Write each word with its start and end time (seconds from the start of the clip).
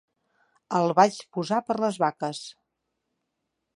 El 0.77 0.93
vaig 1.01 1.19
posar 1.37 1.59
per 1.67 1.77
les 1.85 2.01
vaques. 2.05 2.41